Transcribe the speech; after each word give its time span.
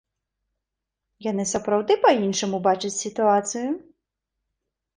Яны 1.25 1.45
сапраўды 1.53 1.99
па-іншаму 2.07 2.57
бачаць 2.71 2.93
сітуацыю? 3.03 3.69